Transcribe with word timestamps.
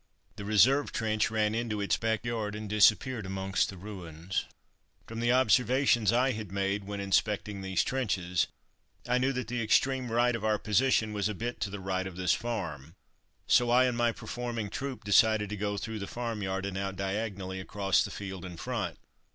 The 0.35 0.45
reserve 0.45 0.91
trench 0.91 1.29
ran 1.29 1.53
into 1.53 1.79
its 1.79 1.95
back 1.95 2.25
yard, 2.25 2.55
and 2.55 2.67
disappeared 2.67 3.27
amongst 3.27 3.69
the 3.69 3.77
ruins. 3.77 4.45
From 5.05 5.19
the 5.19 5.31
observations 5.31 6.11
I 6.11 6.31
had 6.31 6.51
made, 6.51 6.85
when 6.85 6.99
inspecting 6.99 7.61
these 7.61 7.83
trenches, 7.83 8.47
I 9.07 9.19
knew 9.19 9.31
that 9.33 9.47
the 9.47 9.61
extreme 9.61 10.11
right 10.11 10.35
of 10.35 10.43
our 10.43 10.57
position 10.57 11.13
was 11.13 11.29
a 11.29 11.35
bit 11.35 11.59
to 11.59 11.69
the 11.69 11.79
right 11.79 12.07
of 12.07 12.15
this 12.15 12.33
farm, 12.33 12.95
so 13.45 13.69
I 13.69 13.83
and 13.85 13.95
my 13.95 14.11
performing 14.11 14.71
troupe 14.71 15.03
decided 15.03 15.49
to 15.51 15.55
go 15.55 15.77
through 15.77 15.99
the 15.99 16.07
farmyard 16.07 16.65
and 16.65 16.79
out 16.79 16.95
diagonally 16.95 17.59
across 17.59 18.03
the 18.03 18.09
field 18.09 18.43
in 18.43 18.57
front. 18.57 18.97